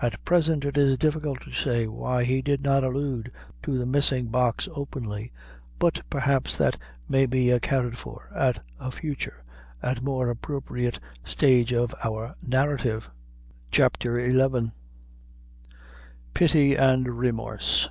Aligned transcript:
At 0.00 0.24
present 0.24 0.64
it 0.64 0.78
is 0.78 0.96
difficult 0.96 1.42
to 1.42 1.50
say 1.52 1.86
why 1.86 2.24
he 2.24 2.40
did 2.40 2.62
not 2.62 2.82
allude 2.82 3.30
to 3.62 3.76
the 3.76 3.84
missing 3.84 4.28
Box 4.28 4.70
openly, 4.74 5.32
but 5.78 6.00
perhaps 6.08 6.56
that 6.56 6.78
may 7.10 7.26
be 7.26 7.50
accounted 7.50 7.98
for 7.98 8.30
at 8.34 8.64
a 8.80 8.90
future 8.90 9.44
and 9.82 10.00
more 10.02 10.30
appropriate 10.30 10.98
stage 11.26 11.74
of 11.74 11.94
our 12.02 12.36
narrative. 12.40 13.10
CHAPTER 13.70 14.18
XI. 14.30 14.70
Pity 16.32 16.74
and 16.74 17.18
Remorse. 17.18 17.90